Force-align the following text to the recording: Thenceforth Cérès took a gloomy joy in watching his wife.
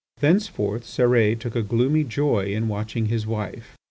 Thenceforth 0.19 0.83
Cérès 0.83 1.37
took 1.37 1.55
a 1.55 1.61
gloomy 1.61 2.03
joy 2.03 2.45
in 2.45 2.67
watching 2.67 3.05
his 3.05 3.27
wife. 3.27 3.77